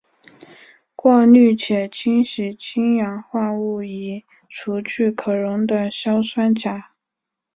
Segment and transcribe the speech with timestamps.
[0.95, 6.89] 过滤且清洗氢氧化物以除去可溶的硝酸钾。